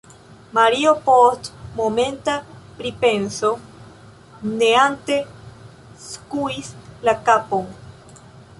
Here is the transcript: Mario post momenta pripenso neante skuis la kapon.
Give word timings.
Mario 0.57 0.93
post 1.09 1.49
momenta 1.75 2.37
pripenso 2.79 3.51
neante 4.61 5.19
skuis 6.07 6.73
la 7.09 7.17
kapon. 7.29 7.69